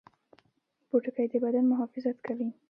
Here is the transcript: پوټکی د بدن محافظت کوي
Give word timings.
پوټکی 0.87 1.25
د 1.31 1.33
بدن 1.43 1.63
محافظت 1.71 2.17
کوي 2.27 2.49